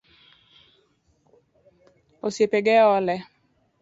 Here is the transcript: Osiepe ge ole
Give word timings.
Osiepe 2.25 2.59
ge 2.65 2.75
ole 2.95 3.15